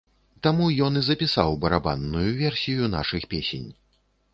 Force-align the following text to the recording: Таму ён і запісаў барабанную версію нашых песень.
Таму 0.45 0.69
ён 0.85 0.97
і 1.01 1.03
запісаў 1.09 1.59
барабанную 1.67 2.27
версію 2.43 2.93
нашых 2.99 3.21
песень. 3.37 3.69